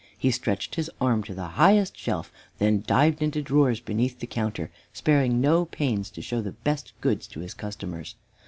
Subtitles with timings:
[0.17, 4.71] He stretched his arm to the highest shelf, then dived into drawers beneath the counter,
[4.91, 8.15] sparing no pains to show the best goods to his customers.